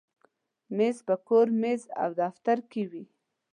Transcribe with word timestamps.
مېز 0.75 0.97
په 1.07 1.15
کور، 1.27 1.47
مکتب، 1.61 1.91
او 2.03 2.09
دفتر 2.21 2.57
کې 2.71 2.83
وي. 2.91 3.03